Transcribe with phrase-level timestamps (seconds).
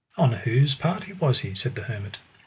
[0.17, 1.53] On whose party was he?
[1.53, 2.17] said the hermit.